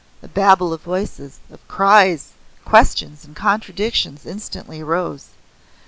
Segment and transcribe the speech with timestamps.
[0.23, 2.29] A babel of voices, of cries,
[2.65, 5.27] questions and contradictions instantly arose.